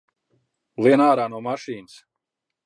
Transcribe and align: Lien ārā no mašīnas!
Lien 0.85 1.03
ārā 1.09 1.27
no 1.35 1.43
mašīnas! 1.49 1.99